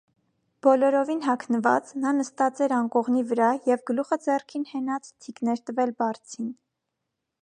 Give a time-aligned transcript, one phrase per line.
[0.67, 6.49] Բոլորովին հագնված՝ նա նստած էր անկողնի վրա՝ և գլուխը ձեռքին հենած՝ թիկն էր տվել բարձին.